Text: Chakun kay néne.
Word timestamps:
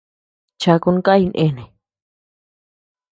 Chakun 0.61 0.97
kay 1.05 1.23
néne. 1.33 1.65